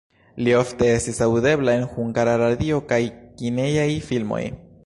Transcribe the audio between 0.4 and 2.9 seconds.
Li ofte estis aŭdebla en Hungara Radio